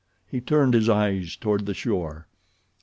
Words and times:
He 0.25 0.41
turned 0.41 0.73
his 0.73 0.89
eyes 0.89 1.35
toward 1.35 1.67
the 1.67 1.75
shore. 1.75 2.27